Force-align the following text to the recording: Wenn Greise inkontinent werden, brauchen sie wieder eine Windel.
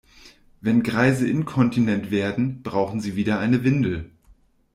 Wenn 0.61 0.81
Greise 0.81 1.27
inkontinent 1.29 2.09
werden, 2.09 2.63
brauchen 2.63 2.99
sie 3.01 3.15
wieder 3.15 3.37
eine 3.37 3.63
Windel. 3.63 4.09